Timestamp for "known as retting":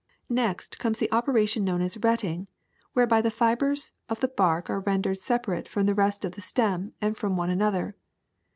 1.63-2.47